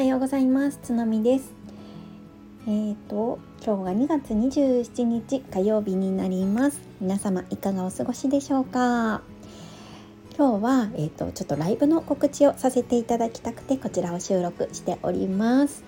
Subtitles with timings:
[0.00, 0.78] はようございます。
[0.82, 1.52] つのみです。
[2.66, 6.80] えーと今日が2月27日火曜日になります。
[7.02, 9.20] 皆様いかがお過ごしでしょうか？
[10.38, 15.84] 今日はえーとちょっとライブの告知をさせていただきたくてこちらを収録しております。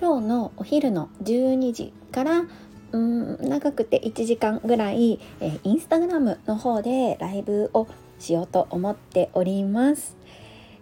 [0.00, 2.44] 今日のお昼の12時から
[2.92, 7.88] うん長くて1時間ぐらい、えー、インスタグラムの方でライブを
[8.20, 10.16] しようと思っております。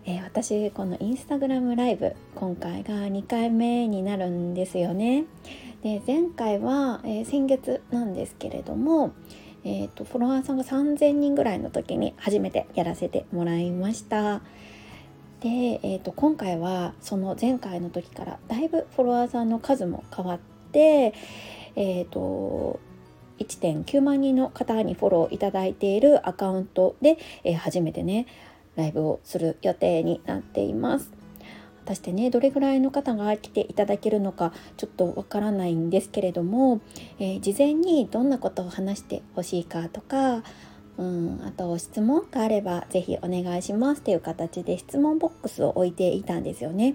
[0.07, 5.25] えー、私このインスタグラムライブ今回が2回目になるんですよね。
[5.83, 9.13] で前回は、えー、先月なんですけれども、
[9.65, 14.41] えーと、フォロワーさんが3,000人ぐらいの時に初めてやらせてもらいました。
[15.41, 15.49] で、
[15.83, 20.39] えーと、今回はその前回の時からだいぶフォロワーさんの数も変わっ
[20.73, 21.15] て、
[21.77, 22.81] えーと
[23.41, 28.27] 1.9万人の方にフォローいただいているアカウントで、えー、初めてね
[28.77, 31.11] ライブをする予定になっています。
[31.81, 36.81] 果たしてねどれぐらいの方が来ていただけるのかちょっとわからないんですけれども、
[37.19, 40.43] えー、事前にどんなことを話してほしいかとか
[40.99, 46.95] うんあと質問があれば是非お願いしますっていう形で質問ボックスを置いていたんですよね。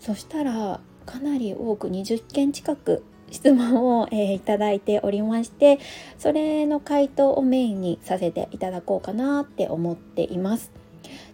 [0.00, 5.78] そしたらかなり多く20件近く質問を、えー、いただいておりまして
[6.18, 10.70] それの回答をメインにさせていただこうかなって思っています。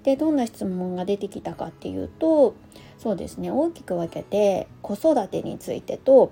[0.05, 2.55] でどんな質問が出てきたかっていうと
[2.98, 6.30] そうですね大きく分けて子育てについてと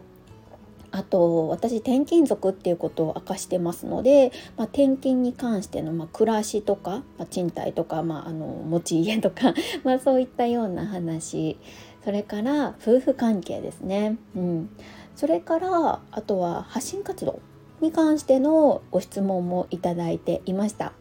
[0.92, 11.56] あと私転勤族っていうことを明かしてますので、まあ、転勤に関しての、まあ、暮らしとか、まあ、賃貸とか、まあ、あの持ち家とか まあそういったような話
[12.04, 14.18] それから夫婦関係ですね。
[14.36, 14.70] うん
[15.14, 17.40] それからあとは発信活動
[17.80, 20.94] に関してのご質問もいただいていました。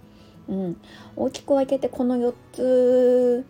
[0.51, 0.77] うん、
[1.15, 3.45] 大きく分けてこの4つ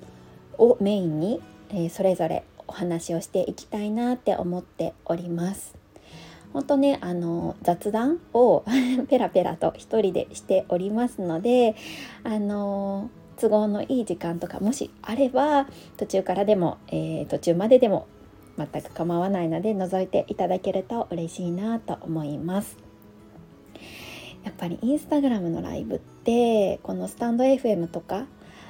[0.58, 1.42] をメインに、
[1.72, 5.76] えー、それぞれお話をしていきたいなって思っております。
[6.54, 8.64] 本当ねあの雑談を
[9.10, 11.76] ペラペラと一人でしておりますので
[12.23, 18.06] あの都合のいい時間とかもしあれば途中からでも、えー、途中まででも
[18.58, 22.91] 全く構わないので覗いていただけると嬉しいなと思います
[24.61, 28.27] ぱりインスタグラムのライブってこのスタンド FM とか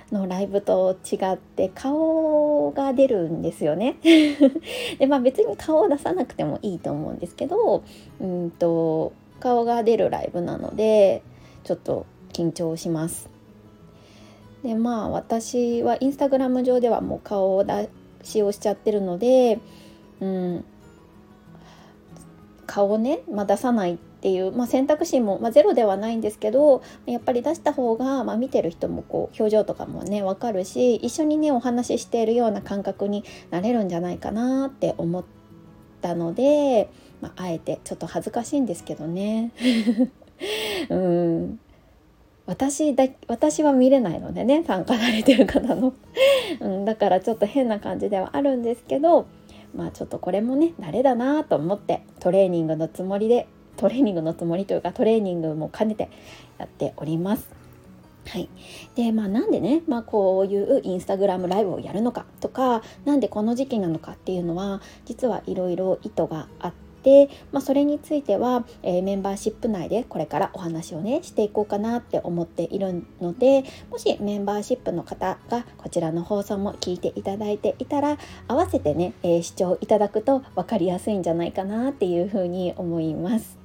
[0.10, 3.98] のライブと違って顔が出るんですよね。
[5.00, 7.84] でまあ別に顔を出さなくてもいいと思うんですけど
[8.22, 11.24] うんと顔が出るライブなので
[11.66, 13.30] ちょっと緊張します。
[14.64, 17.90] でまあ私はインスタグラム上ではもう顔を出
[18.24, 19.60] 使用しちゃってるので、
[20.22, 20.64] うん、
[22.66, 35.26] 顔をね、まあ、出さないっていう、まあ、選択肢も、まあ、ゼロではないんですけどやっぱり出した方が、まあ、見てる人もこう表情とかもね分かるし一緒にねお話ししているような感覚になれるんじゃないかなって思っ
[36.02, 36.90] たので、
[37.20, 39.52] まあ、あえてちょっと恥ずかしいんですけどね。
[40.90, 41.60] うん
[42.48, 45.94] 私だ私は見れないのでね参加されてる方の、
[46.60, 49.28] うん、だからちょっと変な感じではあるんですけど
[49.76, 53.48] まあちょっとこれもね慣れだなと思ってトレーニングのつもりで
[53.82, 56.12] トレーニングのつもりというかトレーニングも兼ねて
[56.60, 57.50] やっております。
[58.28, 58.48] はい、
[58.94, 67.32] でまあなんでね、まあ、こういうインスタグラムライブをやるのかとか何でこの時期なのかっていうのは実はいろいろ意図があって。
[67.52, 83.61] まあ、それについては、えー、メンバーシップ内でこれからお話をねしていこうかなって思っているのでもしメンバーシップの方がこちらの放送も聞いていただいていたら合わせてね、えー、視聴いただくと分かりやすいんじゃないかなっていうふうに思います。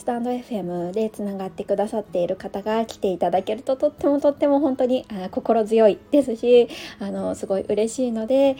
[0.00, 6.68] スタンド FM でつながってくださっている方が来ていただけるととってもとっても本当にあ心強いですし
[6.98, 8.56] あのすごい嬉しいので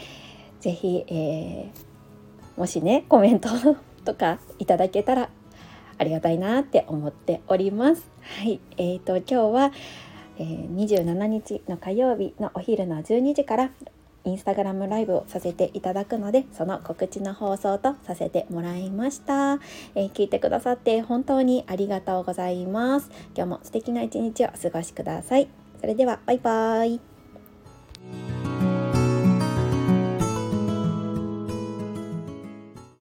[0.60, 1.90] 是非、えー
[2.58, 3.48] もしねコメント
[4.04, 5.30] とかいただけたら
[5.96, 8.10] ありがたいなって思っております。
[8.20, 9.72] はい、えーと今日は、
[10.38, 13.70] えー、27日の火曜日のお昼の12時から
[14.24, 19.54] インスタグラムライブをさせていただくのでその告知の放送とさせてもらいました、
[19.94, 23.10] えー、聞いてくださって本当にありがとうございます。
[23.34, 25.48] 今日も素敵な一日をお過ごしください。
[25.80, 28.39] それではバイバーイ。